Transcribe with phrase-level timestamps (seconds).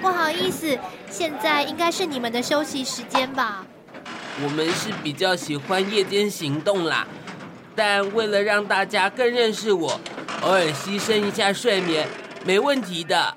[0.00, 0.78] 不好意思，
[1.10, 3.64] 现在应该是你们的休息时间吧？
[4.42, 7.06] 我们是比较喜欢夜间行动啦，
[7.74, 10.00] 但为了让大家更认识我，
[10.42, 12.06] 偶尔牺牲一下睡眠，
[12.46, 13.34] 没问题的。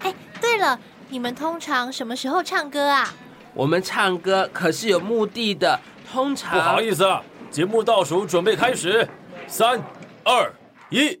[0.00, 0.78] 哎，对了，
[1.08, 3.08] 你们通常什么时候唱歌啊？
[3.54, 5.80] 我们唱歌可是有目的的，
[6.12, 6.52] 通常……
[6.52, 9.08] 不好意思啊，节目倒数准备开始，
[9.46, 9.80] 三、
[10.24, 10.52] 二、
[10.90, 11.18] 一。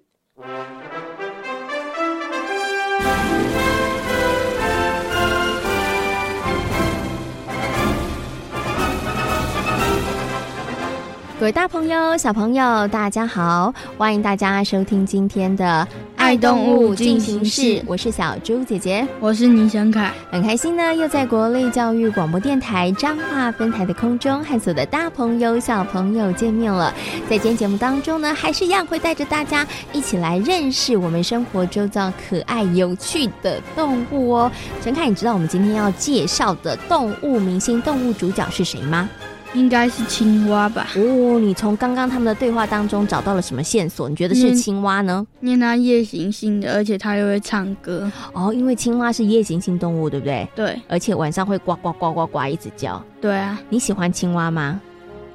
[11.38, 13.72] 各位大朋友、小朋友，大家好！
[13.96, 15.88] 欢迎大家收听今天的
[16.30, 26.94] 《爱动物进行式》，我是小猪姐姐，我是倪祥凯，很开心呢，又在国立教育广播电台彰化分台的空中和所有的大朋友、小朋友见面了。
[27.28, 34.52] 在今天节目当中呢，还是一样会带着大家一起来认识我们生活周遭可爱有趣的动物哦。
[34.80, 39.10] 陈凯，你知道我们今天要介绍的动物明星、动物主角是谁吗？
[39.54, 40.86] 应该是青蛙吧？
[40.94, 44.08] 哦，你从刚刚他们的对话当中找到了什么线索？
[44.08, 45.26] 你觉得是青蛙呢？
[45.40, 48.10] 因为它夜行性的，而且它又会唱歌。
[48.32, 50.48] 哦，因为青蛙是夜行性动物，对不对？
[50.54, 53.02] 对，而且晚上会呱呱呱呱呱一直叫。
[53.20, 54.80] 对啊，你喜欢青蛙吗？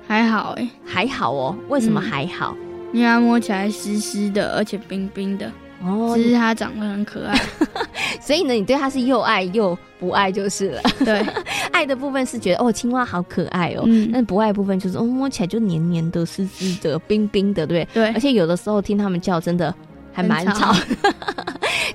[0.08, 1.56] 还好哎，还好哦。
[1.68, 2.56] 为什么还好？
[2.94, 5.52] 嗯，因为它摸起来湿湿的，而且冰冰的。
[5.85, 7.40] 哦，只是它长得很可爱，
[8.22, 10.81] 所以呢，你对它是又爱又不爱就是了。
[11.06, 11.23] 对，
[11.72, 18.03] 爱的部分是觉得哦，青蛙好可爱哦，嗯，但不爱的部分就是哦，摸起来就黏黏的、湿湿的、冰冰的，对不对？
[18.06, 19.74] 对，而且有的时候听它们叫，真的
[20.12, 20.74] 还蛮吵。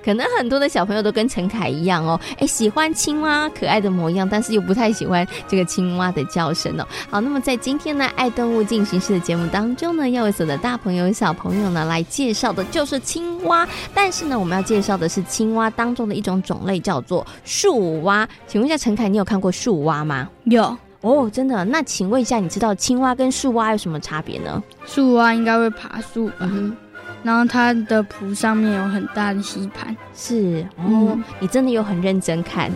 [0.04, 6.86] 可能很多的小朋友都跟陈凯一样哦，哎，喜欢青蛙可爱的模样，但是又不太喜欢这个青蛙的叫声哦。
[7.10, 18.28] 好，那么在今天呢，爱动物进行式的节目当中呢，要为所有的大朋友小朋友呢来介绍的就是青蛙，但是呢，我们要介绍的是青蛙当中的一种种类，叫做树蛙。
[18.46, 20.28] 请问一下陈凯，你有看过树蛙吗？
[20.44, 21.64] 有哦，真的？
[21.64, 24.62] 那请问一下，你知道青蛙跟树蛙有什么差别呢？
[24.84, 26.34] 树蛙应该会爬树吧？
[26.40, 26.76] 嗯
[27.22, 32.70] 然后它的蹼上面有很大的吸盘，是哦，嗯、你真的有很认真看，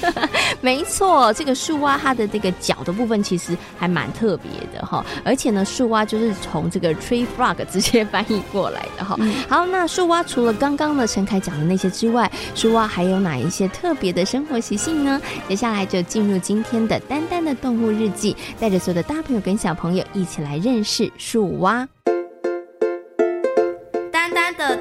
[0.60, 9.16] 没错，这个树蛙它的这个脚的部分其实还蛮特别的哈，而且呢，树蛙就是从这个 tree frog 直接翻译过来的哈。
[9.18, 15.20] 嗯、好，那树蛙除了刚刚的陈凯讲的那些之外，树蛙还有哪一些特别的生活习性呢？
[15.48, 21.88] 接下来就进入今天的丹丹的动物日记，带着所有的大朋友跟小朋友一起来认识树蛙。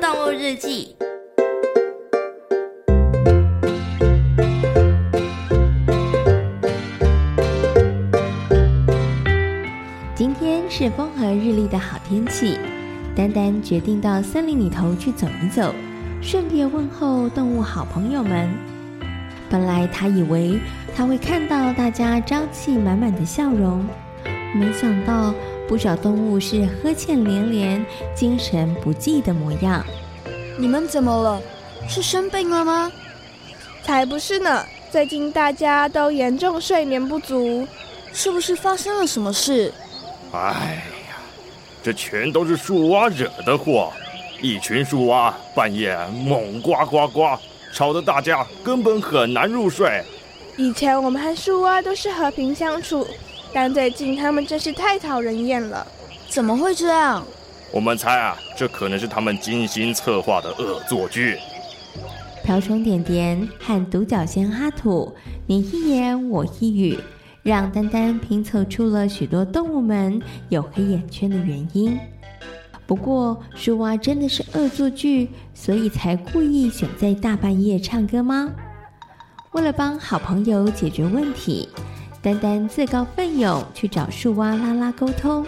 [0.01, 0.95] 动物日记。
[10.15, 12.57] 今天是风和日丽的好天气，
[13.15, 15.73] 丹丹决定到森林里头去走一走，
[16.21, 18.49] 顺便问候动物好朋友们。
[19.49, 20.59] 本来他以为
[20.95, 23.85] 他会看到大家朝气满满的笑容，
[24.53, 25.33] 没想到。
[25.67, 29.83] 不少动物是呵欠连连、精神不济的模样。
[30.57, 31.41] 你们怎么了？
[31.87, 32.91] 是生病了吗？
[33.83, 34.65] 才不是呢！
[34.91, 37.67] 最近大家都严重睡眠不足，
[38.13, 39.73] 是不是发生了什么事？
[40.31, 40.39] 哎
[41.09, 41.17] 呀，
[41.83, 43.91] 这全都是树蛙惹的祸！
[44.41, 47.37] 一群树蛙半夜猛呱呱呱，
[47.73, 50.03] 吵得大家根本很难入睡。
[50.57, 53.05] 以前我们和树蛙都是和平相处。
[53.55, 55.87] 但最近他们真是太讨人厌了，
[56.27, 57.25] 怎么会这样？
[57.71, 61.37] 我们猜啊，这可能是他们精心策划的恶作剧。
[62.43, 65.15] 瓢虫点点和独角仙哈土，
[65.47, 66.99] 你一言我一语，
[67.43, 71.97] 让丹丹拼凑出了许多动物们有黑眼圈的原因。
[72.85, 78.51] 不过，树蛙真的是恶作剧，所以才故意选在大半夜唱歌吗？
[79.53, 81.69] 为了帮好朋友解决问题。
[82.25, 85.45] 丹丹自告奋勇去找树蛙拉拉沟通。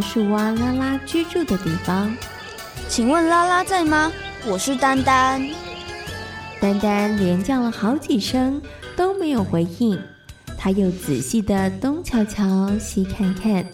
[0.00, 2.16] 树蛙拉拉居住的地方。
[2.88, 4.10] 请问拉拉在吗？
[4.46, 5.46] 我是丹丹。
[6.60, 8.60] 丹丹连叫了好几声
[8.96, 9.98] 都没有回应，
[10.58, 13.64] 他又仔细的东瞧瞧西看看，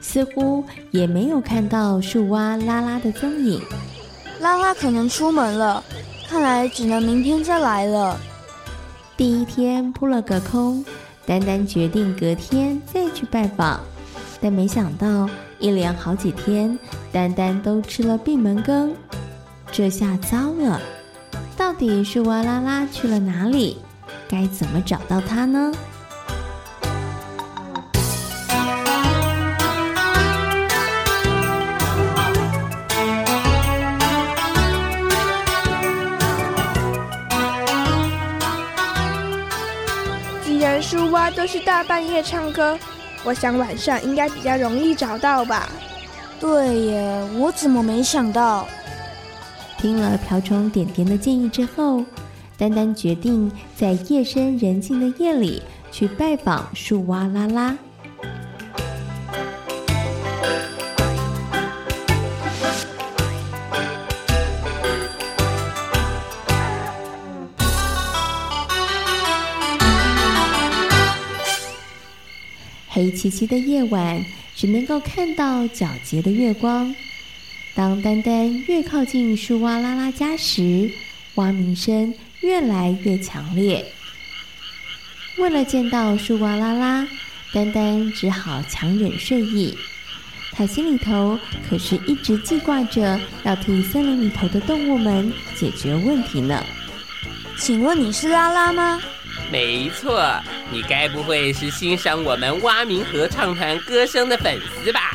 [0.00, 3.62] 似乎也没有看到树蛙拉拉的踪影。
[4.40, 5.82] 拉拉可能出门了，
[6.28, 8.18] 看来只能明天再来了。
[9.16, 10.84] 第一天扑了个空，
[11.24, 13.80] 丹丹决定隔天再去拜访，
[14.42, 15.30] 但没想到
[15.60, 16.76] 一连好几天，
[17.12, 18.92] 丹丹都吃了闭门羹，
[19.70, 20.80] 这下糟了。
[21.56, 23.78] 到底是蛙拉拉去了哪里？
[24.28, 25.72] 该怎么找到它呢？
[40.44, 42.76] 既然树蛙都是大半夜唱歌，
[43.24, 45.68] 我想晚上应该比较容易找到吧？
[46.40, 48.66] 对耶，我怎么没想到？
[49.78, 52.04] 听了瓢虫点点的建议之后，
[52.56, 57.76] 丹丹决定在夜深人静的夜里去拜访树蛙拉拉。
[72.94, 74.22] 黑漆漆的夜晚，
[74.54, 76.94] 只能够看到皎洁的月光。
[77.74, 80.90] 当丹丹越靠近树蛙拉拉家时，
[81.36, 82.12] 蛙鸣声
[82.42, 83.82] 越来越强烈。
[85.38, 87.08] 为了见到树蛙拉拉，
[87.54, 89.74] 丹丹只好强忍睡意。
[90.52, 96.62] 他心里头可是一直记挂着要替森林里头的动物们解决问题呢。
[97.56, 99.00] 请问你是拉拉吗？
[99.52, 100.24] 没错，
[100.70, 105.12] 你该不会是欣赏我们蛙鸣合唱团歌声的粉丝吧？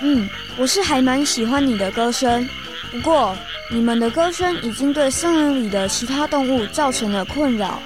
[0.00, 0.28] 嗯。
[0.58, 2.46] 我是还蛮喜欢你的歌声，
[2.90, 3.34] 不过
[3.70, 7.80] 你们的歌声已经对森林里的其他动物造成了困扰。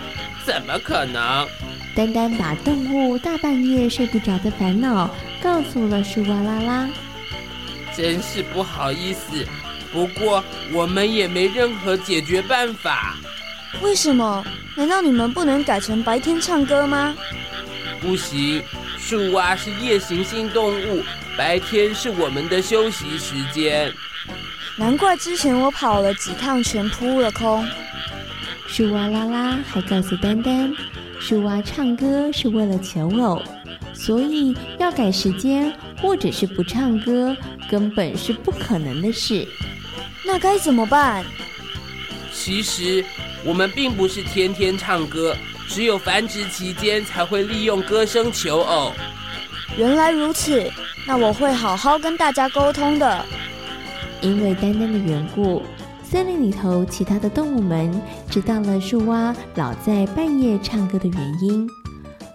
[0.44, 1.46] 怎么可能？
[1.94, 5.08] 丹丹把动物大半夜睡不着的烦恼
[5.40, 6.88] 告诉了树蛙拉拉。
[7.96, 9.46] 真是不好意思，
[9.92, 10.42] 不过
[10.72, 13.14] 我们也没任何解决办法。
[13.82, 14.44] 为什么？
[14.76, 17.14] 难道你们不能改成白天唱歌吗？
[18.00, 18.62] 不行，
[18.98, 21.02] 树蛙是夜行性动物。
[21.36, 23.92] 白天是我们的休息时间，
[24.76, 27.66] 难怪之前我跑了几趟全扑了空。
[28.66, 30.74] 树蛙拉拉还告诉丹丹，
[31.20, 33.42] 树蛙唱歌是为了求偶，
[33.92, 37.36] 所以要改时间或者是不唱歌，
[37.70, 39.46] 根本是不可能的事。
[40.24, 41.24] 那该怎么办？
[42.32, 43.04] 其实
[43.44, 45.36] 我们并不是天天唱歌，
[45.68, 48.92] 只有繁殖期间才会利用歌声求偶。
[49.76, 50.70] 原来如此。
[51.08, 53.24] 那我会好好跟大家沟通的。
[54.20, 55.62] 因为丹丹的缘故，
[56.02, 61.68] 森林里头其他的动物们知道了树蛙老在半夜唱歌的原因。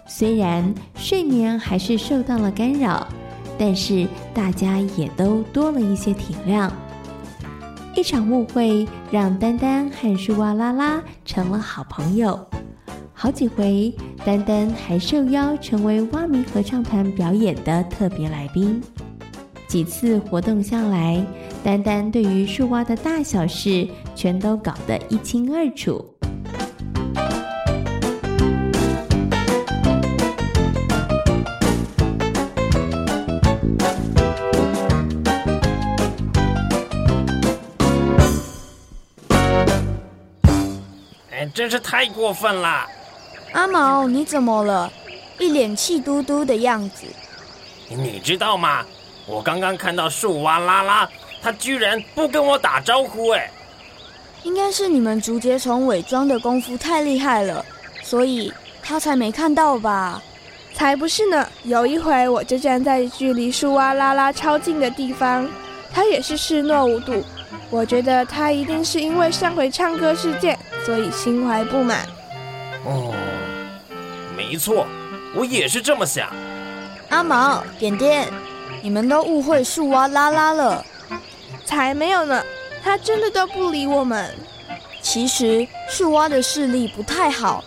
[0.08, 3.06] 虽然睡眠还是受到了干扰，
[3.58, 6.70] 但是大家也都多了一些体谅。
[7.94, 12.38] 一场误会让丹丹和树蛙啦啦成了好朋友。
[13.12, 13.94] 好几回，
[14.24, 18.82] 丹丹还受邀成为蛙鸣合唱团表演的特别来宾。
[19.68, 21.24] 几次活动下来，
[21.62, 26.11] 丹丹对于树蛙的大小事全都搞得一清二楚。
[41.42, 42.86] 哎，真是太过分了！
[43.52, 44.92] 阿毛，你怎么了？
[45.40, 47.04] 一脸气嘟嘟的样子。
[47.88, 48.84] 你知道吗？
[49.26, 51.08] 我刚刚看到树蛙拉拉，
[51.42, 53.30] 他居然不跟我打招呼。
[53.30, 53.50] 哎，
[54.44, 57.64] 应该是你们竹节虫伪装的功夫太厉害了，
[58.04, 60.22] 所以他才没看到吧？
[60.72, 61.44] 才不是呢！
[61.64, 65.48] 有一回，我就站在距离树蛙拉拉超近的地方，
[65.92, 67.20] 他也是视若无睹。
[67.70, 72.06] 我觉得他一定是因为上回唱歌事件，所以心怀不满。
[72.84, 73.14] 哦。
[74.36, 74.86] 没错，
[75.34, 76.28] 我也是这么想。
[77.08, 78.28] 阿毛、点点，
[78.82, 80.84] 你们都误会树蛙拉拉了。
[81.64, 82.42] 才没有呢，
[82.82, 84.34] 他真的都不理我们。
[85.00, 87.64] 其实树蛙的视力不太好，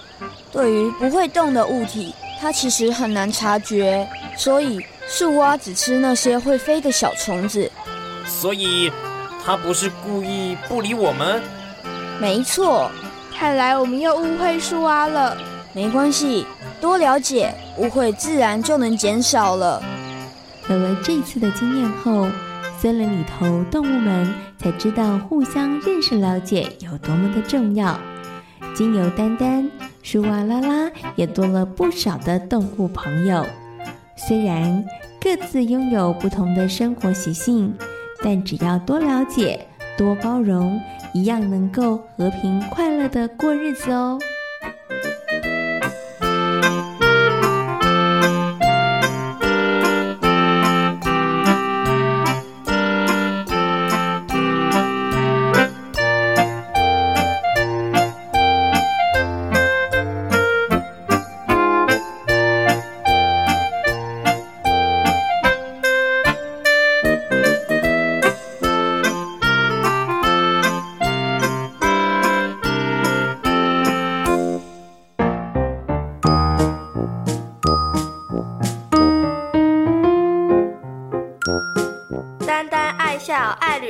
[0.52, 4.08] 对于不会动的物体，它其实很难察觉。
[4.38, 7.72] 所以树蛙只吃那些会飞的小虫子。
[8.28, 8.92] 所以，
[9.46, 11.40] 它不是故意不理我们？
[12.20, 12.90] 没错，
[13.38, 15.38] 看来我们又误会树蛙了。
[15.72, 16.48] 没关系，
[16.82, 19.84] 多了解，误会自然就能减少了。
[20.68, 22.28] 有了这次的经验后，
[22.80, 28.00] 森林里头动物们才知道互相认识、了解有多么的重要。
[28.74, 29.70] 经由丹丹、
[30.02, 33.46] 树蛙拉拉也多了不少的动物朋友。
[34.16, 34.84] 虽然
[35.22, 37.74] 各自拥有不同的生活习性，
[38.24, 39.68] 但只要多了解、
[39.98, 40.80] 多包容，
[41.14, 44.20] 一样能够和平快乐的过日子哦。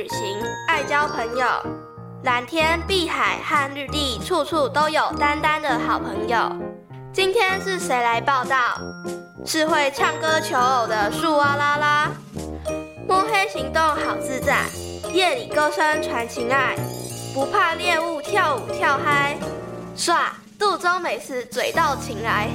[0.08, 1.46] 行，爱交朋友
[2.24, 6.50] 蓝天、碧海和绿地，处处都有丹丹的好朋友。
[7.12, 8.78] 今天是谁来报道？
[9.44, 12.10] 是会唱歌求偶的树蛙拉拉。
[13.06, 14.64] 摸黑行动好自在，
[15.12, 16.74] 夜里歌声传情爱，
[17.32, 19.36] 不怕猎物跳舞跳嗨，
[19.94, 22.48] 耍肚中美食嘴到情来。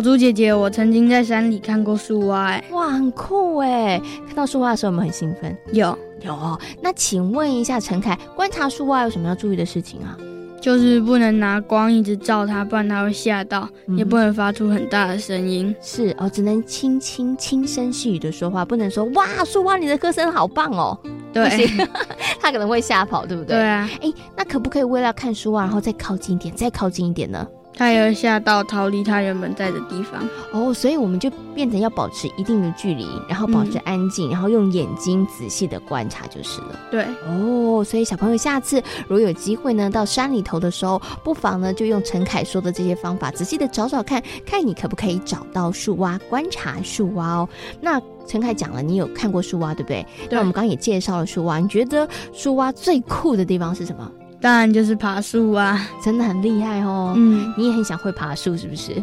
[0.00, 4.00] 小猪姐姐，我曾经在山里看过树蛙，哎，哇，很酷哎！
[4.26, 5.54] 看到树蛙的时候，我们很兴奋。
[5.74, 10.16] 有有，那请问一下陈凯，观察树蛙有什么要注意的事情啊？
[10.58, 15.76] 就是不能拿光一直照它，不然它会吓到，嗯、也不能发出很大的声音。
[15.82, 20.98] 是哦，只能轻轻轻声细语的说话，不能说哇，树蛙你的歌声好棒哦。
[21.30, 21.68] 对，
[22.40, 23.54] 它可能会吓跑，对不对？
[23.54, 23.86] 对啊。
[24.00, 27.46] 哎，那可不可以为了看书啊，然后再靠近一点，再靠近一点呢？
[27.80, 30.22] 他也会吓到，逃离他原本在的地方。
[30.52, 36.78] 哦，所以我们就变成要保持一定的距离，然后保持安静，嗯、然后用眼睛仔细的观察就是了。
[36.90, 47.48] 对，哦，所以小朋友下次如果有机会呢，到山里头的时候，不妨呢就用陈凯说的这些方法，仔细的找找看，看你可不可以找到树蛙，观察树蛙哦。
[47.80, 50.06] 那陈凯讲了，你有看过树蛙，对不对？
[50.28, 50.28] 对。
[50.32, 54.12] 那我们刚刚也介绍了树蛙，你觉得树蛙最酷的地方是什么？
[54.40, 57.12] 当然就是爬树啊，真的很厉害哦。
[57.16, 59.02] 嗯，你也很想会爬树，是不是？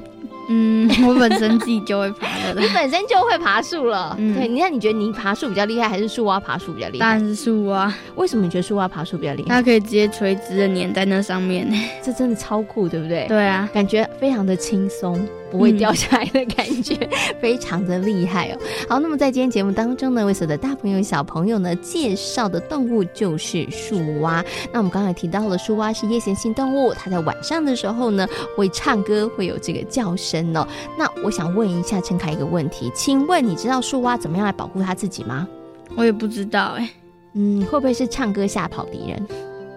[0.50, 2.56] 嗯，我本身自己就会爬的。
[2.62, 4.16] 你本身就会爬树了。
[4.18, 4.48] 嗯，对。
[4.48, 7.06] 你看，你觉得你爬树比较厉害，还是树蛙爬树比较厉害？
[7.06, 7.94] 当然是树蛙。
[8.16, 9.50] 为什么你觉得树蛙爬树比较厉害？
[9.50, 11.68] 它可以直接垂直的粘在那上面，
[12.02, 13.26] 这真的超酷，对不对？
[13.28, 15.28] 对啊，感觉非常的轻松。
[15.52, 17.10] 不会掉下来的感觉，嗯、
[17.42, 18.60] 非常的厉害哦。
[18.88, 24.44] 好，那么在今天节目当中呢，为所有的大朋友小朋友呢介绍的动物就是树蛙。
[24.72, 30.68] 那我们刚才提到了树蛙是夜行性动物，它在晚上的时候呢会唱歌，会有这个叫声哦。
[30.98, 35.48] 那我想问一下陈凯一个问题，请问你知道树蛙怎么样来保护它自己吗？
[35.96, 36.90] 我也不知道哎，
[37.34, 39.28] 嗯，会不会是唱歌吓跑敌人？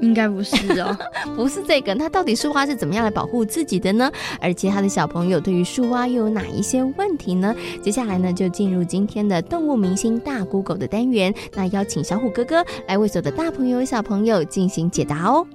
[0.00, 0.96] 应该不是哦，
[1.36, 1.94] 不是这个。
[1.94, 4.10] 那到底树蛙是怎么样来保护自己的呢？
[4.40, 7.54] 而其他的小朋友对于树蛙又有哪一些问题呢？
[7.82, 11.34] 接下来呢，就进入今天的动物明星大 Google 的单元。
[11.54, 15.46] 那邀请小虎哥哥来为所有的大朋友小朋友进行解答哦。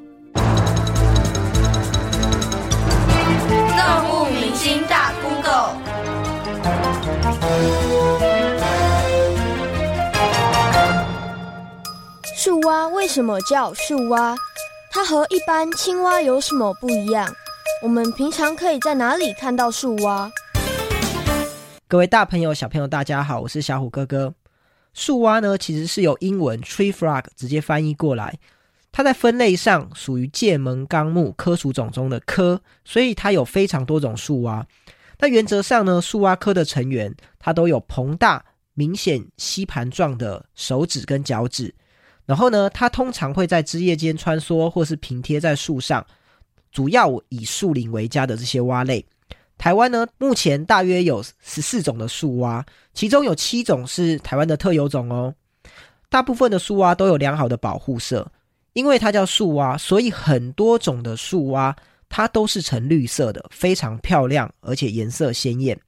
[3.77, 4.81] 动物明星
[12.65, 14.35] 蛙为什么叫树蛙？
[14.89, 17.31] 它和一般青蛙有什么不一样？
[17.83, 20.31] 我们平常可以在哪里看到树蛙？
[21.87, 24.33] 各位大朋友、小朋友，大家好，我是小虎哥哥。
[24.95, 28.39] 树蛙呢，其实是由英文 tree frog 直接翻译过来。
[28.91, 34.65] 它在分类上属于界门纲目科属种中的科，所以它有非常多种树蛙。
[35.19, 38.43] 那原则上呢，树蛙科的成员它都有膨大、
[38.73, 41.75] 明显吸盘状的手指跟脚趾。
[42.25, 46.05] 然后呢，它通常会在枝叶间穿梭，或是平贴在树上，
[46.71, 49.05] 主要以树林为家的这些蛙类。
[49.57, 55.33] 台湾呢，目前大约有十四种的树蛙，其中有七种是台湾的特有种哦。
[56.09, 58.29] 大部分的树蛙都有良好的保护色，
[58.73, 61.75] 因为它叫树蛙，所以很多种的树蛙
[62.09, 65.79] 它都是呈绿色的，非常漂亮，而且颜色鲜艳。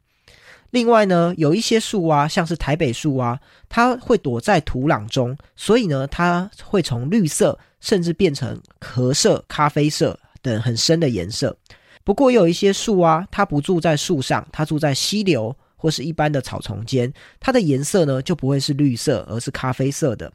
[0.71, 11.57] 另外呢，有一些树蛙，像是台北树蛙，它会躲在土壤中，所以呢，它会从绿色甚至变成褐色、咖啡色等很深的颜色。
[12.03, 20.31] 不过，有一些树蛙，它不住在树上，它住在溪流或是一般的草丛间，它的颜色呢就不会是绿色，而是咖啡色的。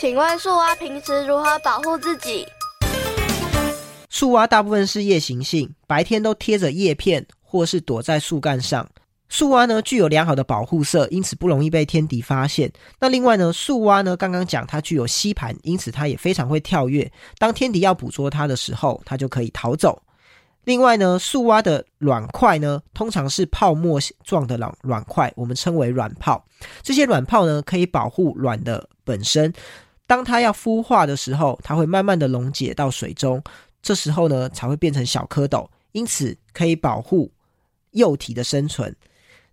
[0.00, 2.46] 请问树蛙平时如何保护自己？
[4.08, 8.88] 树蛙大部分是夜行性，白天都贴着叶片或是躲在树干上。
[9.28, 12.70] 树蛙呢具有良好的保护色，因此不容易被天敌发现。
[12.98, 17.10] 那另外呢，树蛙呢刚刚讲它具有吸盘，因此它也非常会跳跃。
[17.38, 20.02] 当天敌要捕捉它的时候，它就可以逃走。
[20.64, 26.44] 另外呢，树蛙的卵块呢通常是泡沫状的卵卵块，我们称为卵泡。
[26.82, 29.52] 这些卵泡呢可以保护卵的本身。
[30.08, 33.40] 当它要孵化的时候，它会慢慢的溶解到水中，
[33.80, 37.30] 这时候呢才会变成小蝌蚪，因此可以保护
[37.92, 38.94] 幼体的生存。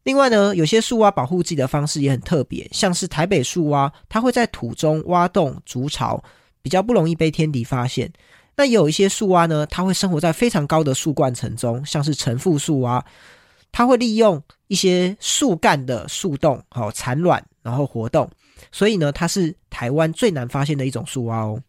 [0.04, 6.24] 另外呢，有些树蛙保护自己的方式也很特别，像是台北树蛙，它会在土中挖洞筑巢，
[6.62, 8.12] 比较不容易被天敌发现。
[8.56, 13.04] 那有一些树蛙呢，它会生活在非常高的树冠层中，像是橙腹树蛙，
[13.72, 18.30] 它会利用一些树干的树洞好产卵，然后活动。
[18.72, 21.62] 所以呢，它是台湾最难发现的一种树蛙哦。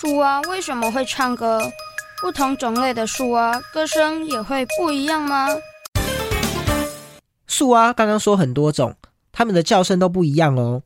[0.00, 1.60] 树蛙为什么会唱歌？
[2.20, 5.48] 不同种类的树蛙歌声也会不一样吗？
[7.46, 8.94] 树蛙刚刚说很多种，
[9.32, 10.82] 它们的叫声都不一样哦。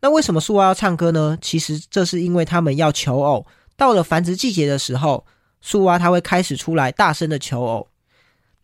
[0.00, 1.38] 那为什么树蛙要唱歌呢？
[1.40, 3.46] 其实这是因为它们要求偶。
[3.76, 5.24] 到了繁殖季节的时候，
[5.62, 7.88] 树蛙它会开始出来大声的求偶。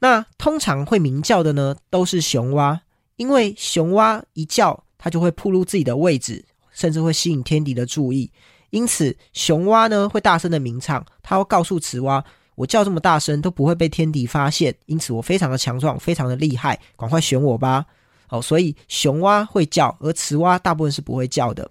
[0.00, 2.82] 那通常会鸣叫的呢，都是雄蛙，
[3.16, 8.30] 因为雄蛙一叫，它就会暴露自己的位置，甚至会吸引天敌的注意。
[8.70, 12.24] 因此，雄蛙呢会大声的鸣唱，它会告诉雌蛙。
[12.56, 17.86] 我叫这么大声都不会被天敌发现，因此我非常的强壮，非常的厉害，赶快选我吧！
[18.28, 21.70] 哦，所以雄蛙会叫，而雌蛙大部分是不会叫的。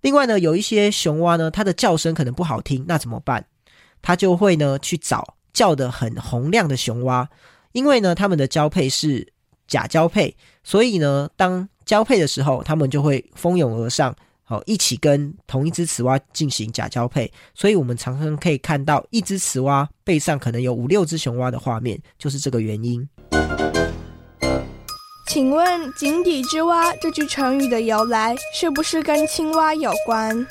[0.00, 3.44] 另外呢，有一些雄蛙呢，它的叫声可能不好听，那怎么办？
[4.00, 7.28] 它就会呢去找叫得很洪亮的雄蛙，
[7.72, 9.32] 因为呢它们的交配是
[9.68, 10.34] 假交配，
[10.64, 14.16] 所以呢当交配的时候，它们就会蜂拥而上。
[14.48, 23.08] 好，一起跟同一只雌蛙进行假交配，所以我们常常可以看到一只雌蛙背上可能有五六只雄蛙的画面，就是这个原因。
[25.26, 30.46] 请问“井底之蛙”这句成语的由来是不是跟青蛙有关？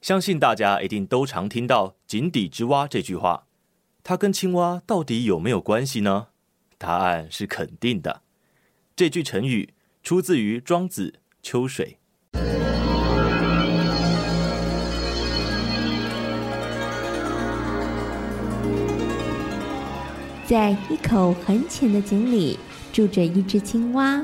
[0.00, 3.48] 相信大家一定都常听到“井底之蛙”这句话，
[4.04, 6.28] 它跟青蛙到底有没有关系呢？
[6.78, 8.22] 答案是肯定的。
[8.94, 9.74] 这句成语
[10.04, 11.98] 出自于《庄子·秋水》。
[20.46, 22.58] 在一口很浅的井里
[22.92, 24.22] 住着一只青蛙。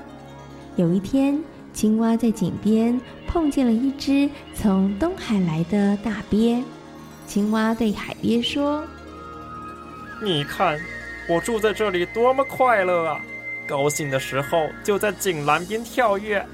[0.76, 1.42] 有一天，
[1.72, 6.62] 青蛙在井边碰见了一只从东海来的大鳖。
[7.26, 8.84] 青蛙对海鳖说
[10.22, 10.78] ：“你看，
[11.28, 13.20] 我住在这里多么快乐啊！
[13.66, 16.44] 高兴的时候就在井栏边跳跃，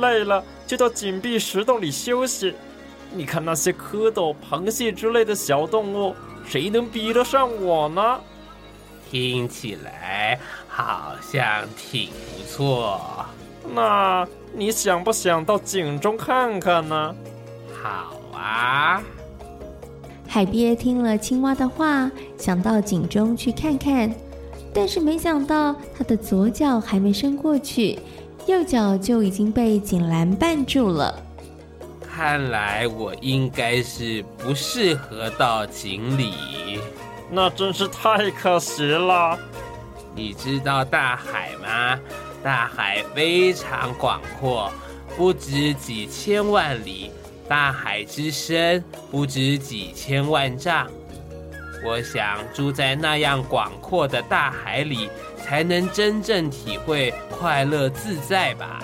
[0.00, 2.54] 累了就到井壁石洞里休息。
[3.12, 6.14] 你看那些蝌蚪、螃蟹之类的小动物，
[6.46, 8.20] 谁能比得上我呢？”
[9.10, 13.00] 听起来好像挺不错。
[13.74, 17.16] 那你想不想到井中看看呢？
[17.82, 19.02] 好啊。
[20.28, 24.14] 海鳖听了青蛙的话，想到井中去看看，
[24.72, 27.98] 但是没想到他的左脚还没伸过去，
[28.46, 31.22] 右脚就已经被井栏绊住了。
[32.00, 36.80] 看来我应该是不适合到井里。
[37.30, 39.38] 那真是太可惜了。
[40.14, 41.98] 你知道大海吗？
[42.42, 44.72] 大海非常广阔，
[45.16, 47.12] 不止几千万里，
[47.48, 50.90] 大海之深不止几千万丈。
[51.86, 55.08] 我想住在那样广阔的大海里，
[55.50, 58.80] 才能真正体会快乐自在吧。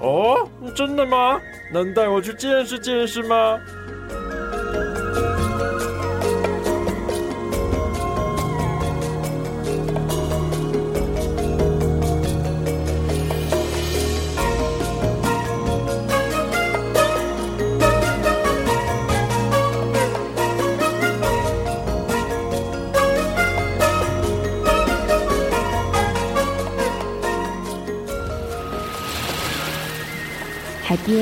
[0.00, 1.38] 哦，真的吗？
[1.70, 3.60] 能带我去见识见识吗？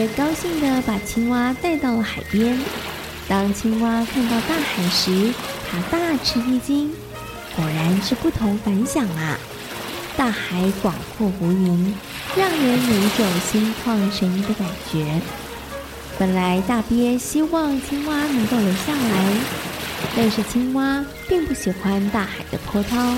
[0.09, 2.59] 高兴地把青蛙带到了海边。
[3.29, 5.33] 当青蛙看到大海时，
[5.71, 6.93] 它大吃一惊，
[7.57, 9.39] 果然是不同凡响啊！
[10.17, 11.93] 大海广阔无垠，
[12.37, 15.21] 让人有一种心旷神怡的感觉。
[16.19, 19.35] 本来大鳖希望青蛙能够留下来，
[20.17, 23.13] 但是青蛙并不喜欢大海的波涛。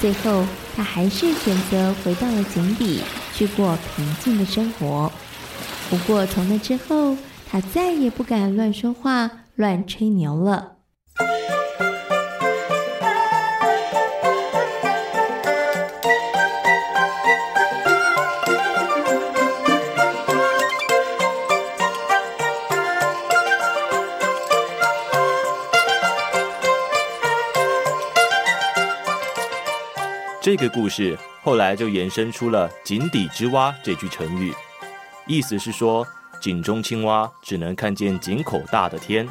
[0.00, 0.44] 最后，
[0.76, 3.02] 他还是选择回到了井底，
[3.34, 5.10] 去过平静的生活。
[5.90, 7.16] 不过，从那之后，
[7.50, 10.76] 他再也不敢乱说话、乱吹牛了。
[30.40, 34.54] 这个故事后来就延伸出了“井底之蛙”这句成语，
[35.30, 36.04] 意思是说
[36.40, 39.28] 井中青蛙只能看见井口大的天，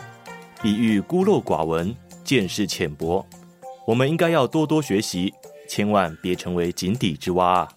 [0.62, 3.28] 比喻孤陋寡闻、见识浅薄。
[3.86, 5.34] 我们应该要多多学习，
[5.68, 7.70] 千万别成为井底之蛙啊！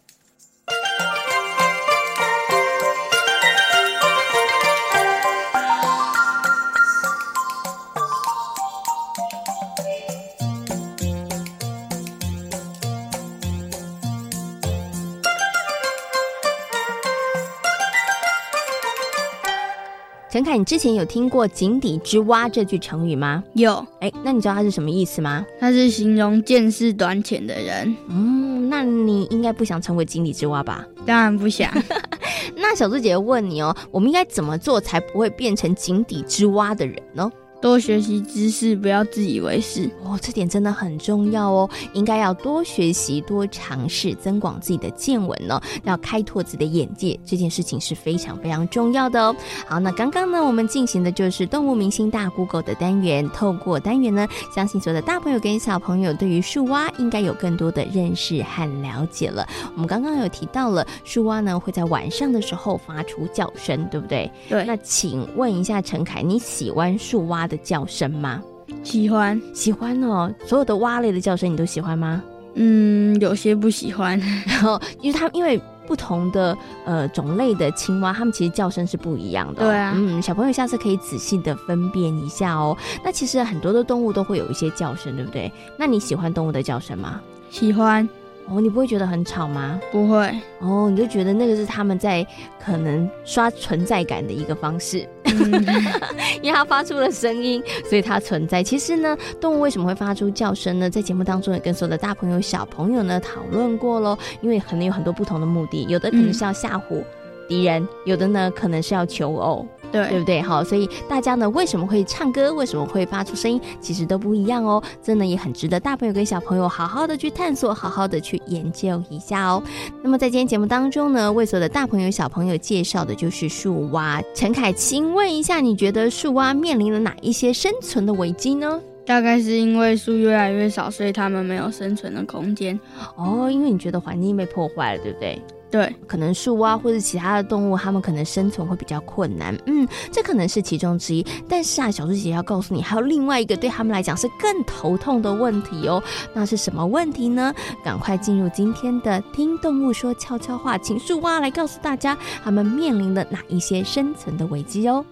[20.33, 23.45] 陈凯，你之前有听过“井底之蛙”这句成语吗？
[23.53, 23.87] 有。
[24.01, 25.45] 哎，那你知道它是什么意思吗？
[25.61, 27.95] 它是形容见识短浅的人。
[28.09, 30.87] 嗯，那你应该不想成为井底之蛙吧？
[31.05, 31.71] 当然不想。
[32.57, 37.31] 那小猪姐姐问你哦，我们应该怎么做才不会变成井底之蛙的人呢？
[37.63, 41.71] 多学习知识，不要自以为是哦，这点真的很重要哦。
[41.93, 49.35] 应该要多学习、多尝试，增广自己的见闻呢，要开拓自己的眼界，这件事情是非常非常重要的哦。
[49.69, 59.47] 好，那刚刚呢，我们进行的就是动物明星大 Google 的单元，透过单元呢，相信所有的大朋友跟小朋友对于树蛙应该有更多的认识和了解了。
[59.75, 64.29] 我们刚刚有提到了树蛙呢会在晚上的时候发出叫声，对不对？
[64.49, 64.65] 对。
[64.65, 68.43] 那请问一下陈凯，你喜欢树蛙的叫声吗？
[68.83, 70.33] 喜欢，喜欢哦。
[70.47, 72.23] 所有的蛙类的叫声你都喜欢吗？
[72.55, 74.19] 嗯，有些不喜欢。
[74.49, 79.67] 然后，因为它因为不同的呃种类的青蛙，它们其实叫声是不一样的哦。
[79.67, 82.77] 对啊，嗯，小朋友下次可以仔细的分辨一下哦。
[83.05, 85.53] 那其实很多的动物都会有一些叫声，对不对？
[85.79, 87.21] 那你喜欢动物的叫声吗？
[87.51, 88.09] 喜欢。
[88.49, 89.79] 哦，你不会觉得很吵吗？
[89.93, 90.29] 不会。
[90.59, 92.27] 哦，你就觉得那个是他们在
[92.63, 95.22] 可能刷存在感的一个方式，嗯、
[96.43, 98.63] 因为它发出了声音，所以它存在。
[98.63, 100.89] 其实呢，动物为什么会发出叫声呢？
[100.91, 104.17] 在节目当中也跟所有的大朋友、小朋友呢讨论过喽。
[104.41, 107.03] 因为可能有很多不同的目的，有的可能是要吓唬
[107.49, 109.67] 敌人，有的呢可能是要求偶。
[109.93, 110.41] 对，对不对？
[110.43, 112.53] 好，所以大家呢，为什么会唱歌？
[112.53, 113.61] 为什么会发出声音？
[113.81, 114.83] 其实都不一样哦。
[115.03, 119.63] 真的也很值得大朋友跟小朋友好好的去探索，好好的去研究一下哦。
[120.03, 124.23] 那么在今天节目当中呢，为所有的大朋友小朋友介绍的就是树蛙。
[124.35, 128.81] 陈凯，请问一下，你觉得树蛙面临了哪一些生存的危机呢？
[129.05, 132.79] 大概是因为树越来越少，所以它们没有生存的空间。
[133.17, 135.43] 哦，因为你觉得环境被破坏了，对不对？
[135.73, 139.57] 对，可能树蛙或者其他的动物，它们可能生存会比较困难。
[139.65, 141.27] 嗯，这可能是其中之一。
[141.49, 146.03] 但是啊，小猪姐姐要告诉你，还有另外一个对他们来讲是更头痛的问题哦。
[146.35, 147.55] 那是什么问题呢？
[147.83, 155.03] 赶快进入今天的《听动物说悄悄话》，请树蛙来告诉大家，他们面临了哪一些生存的危机哦。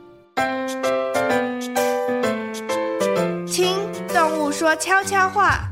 [3.46, 3.74] 听
[4.12, 5.69] 动物说悄悄话。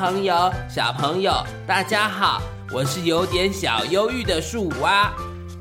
[0.00, 1.30] 朋友、小朋友，
[1.66, 2.40] 大家好，
[2.72, 5.12] 我是有点小忧郁的树蛙。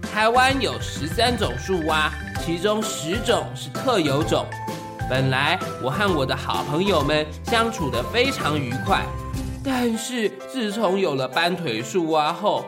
[0.02, 4.46] 台湾有十三种树蛙，其中十种是特有种。
[5.10, 9.04] 本来我和我的好朋友们相处得非常愉快，
[9.62, 12.64] 但是自从有了斑腿树蛙后，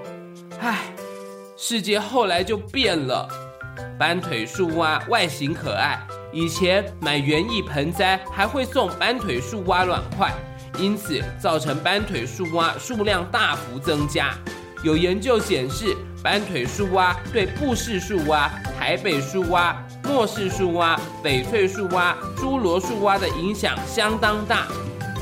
[0.59, 0.93] 唉，
[1.55, 3.25] 世界后来就变了。
[3.97, 5.97] 斑腿树蛙外形可爱，
[6.33, 10.33] 以前买园艺盆栽还会送斑腿树蛙卵块。
[10.77, 14.33] 因此，造成斑腿树蛙数量大幅增加。
[14.83, 24.67] 有研究显示，斑腿树蛙对布氏树蛙、台北树蛙、末氏树蛙、翡翠树蛙、侏罗树蛙的影响相当大。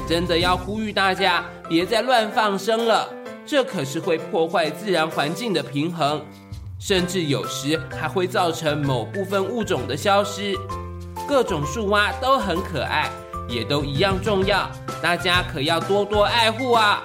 [0.08, 3.08] 真的要呼吁大家，别再乱放生了，
[3.46, 6.26] 这可是会破坏自然环境的平衡，
[6.80, 10.56] 甚至有时还会造成某部分物种的消失。
[11.28, 13.10] 各种树蛙都很可爱。
[13.50, 14.70] 也都一样重要，
[15.02, 17.04] 大家可要多多爱护啊！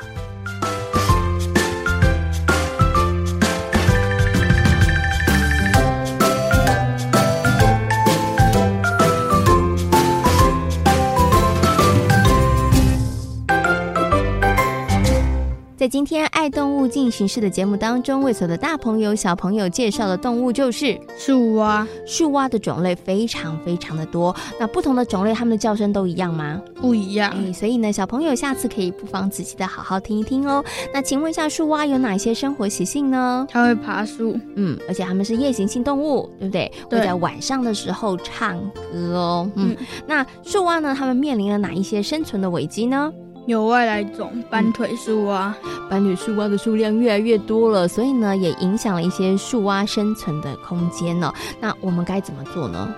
[15.85, 21.87] 在今天爱动物进行式的节目当中，为所有的大朋友小朋友介绍的动物就是树蛙。
[22.07, 26.59] 树蛙的种类非常非常的多，那不同的种类它们的叫声都一样吗？
[26.81, 27.31] 不一样。
[27.37, 30.64] 哎，所以呢，小朋友下次可以不妨仔细的好好听一听哦。
[30.90, 33.47] 那请问一下，树蛙有哪些生活习性呢？
[33.51, 36.73] 它会爬树，嗯，而且它们是夜行性动物，对不对？
[36.88, 36.99] 对。
[36.99, 38.59] 会在晚上的时候唱
[38.90, 39.51] 歌哦。
[39.57, 40.97] 嗯，嗯，那树蛙呢？
[40.99, 43.12] 它们面临了哪一些生存的危机呢？
[43.47, 45.55] 有外来种斑腿树蛙，
[45.91, 51.33] 斑腿树蛙的数量越来越多了，所以呢，也影响了一些树蛙生存的空间呢。
[51.61, 52.95] 那我们该怎么做呢？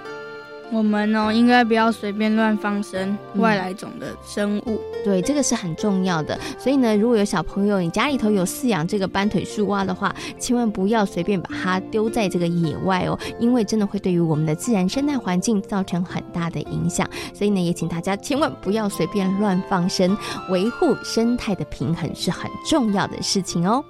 [0.72, 4.62] 我们呢，应该不要随便乱放生外来种的生物。
[4.66, 6.38] 嗯，对，这个是很重要的。
[6.58, 17.08] 所以呢，如果有小朋友，你家里头有饲养这个斑腿树蛙的话，千万不要随便把它丢在这个野外哦，因为真的会对于我们的自然生态环境造成很大的影响。
[17.32, 20.16] 所以呢，也请大家千万不要随便乱放生，
[20.50, 23.84] 维护生态的平衡是很重要的事情哦。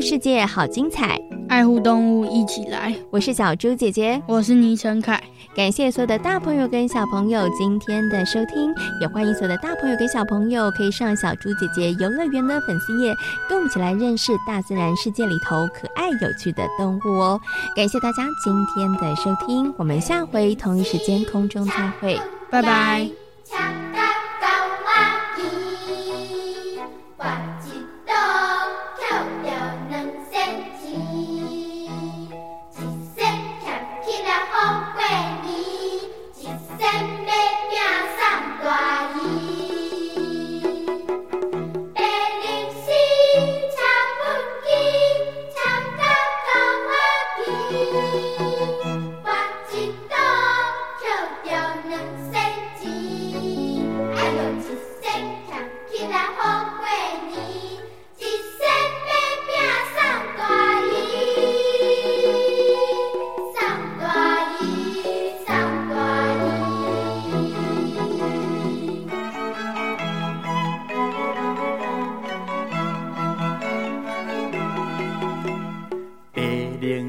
[0.00, 1.20] 物世界好精彩。
[1.46, 2.94] 爱护动物，一起来！
[3.10, 5.22] 我是小猪姐姐，我是倪晨凯。
[5.54, 13.14] 感谢所有的大朋友跟小朋友今天的收听，也欢迎所有的大朋友跟小朋友可以上小猪姐姐游乐园的粉丝页，
[13.46, 17.38] 跟我们一起来认识大自然世界里头可爱有趣的动物哦。
[17.76, 22.18] 感谢大家今天的收听，我们下回同一时间空中再会，
[22.50, 23.29] 拜拜。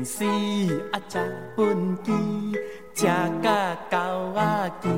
[0.02, 0.28] 零钱
[0.92, 1.20] 啊，吃
[1.56, 2.16] 本钱，
[2.96, 3.06] 吃
[3.44, 3.52] 到
[3.92, 3.98] 狗
[4.34, 4.92] 啊钱，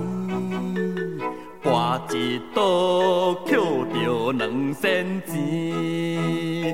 [1.61, 6.73] 博一赌，捡着两仙钱，一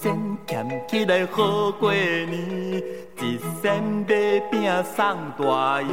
[0.00, 2.82] 仙俭起来好过年，
[3.20, 5.92] 一仙买饼送大姨，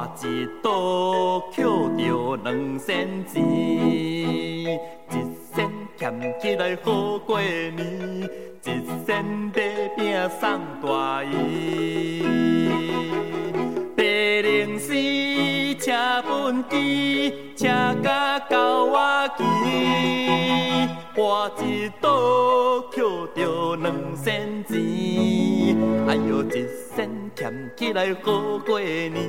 [0.00, 1.62] 我一刀捡
[1.98, 4.78] 着两仙钱，一
[5.54, 7.76] 仙俭起来好过年，
[8.64, 8.66] 一
[9.06, 9.60] 仙底
[9.98, 12.24] 饼送大姨。
[13.94, 14.94] 白零四
[15.74, 17.68] 车分机，车
[18.02, 19.44] 甲到我机，
[21.14, 24.78] 我一刀捡着两仙钱，
[26.08, 29.20] 哎呦一仙俭起来好过年。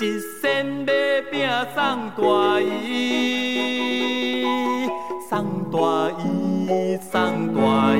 [0.00, 0.92] 一生要
[1.28, 4.44] 拼送大衣，
[5.28, 5.76] 送大
[6.20, 7.98] 衣，送大衣。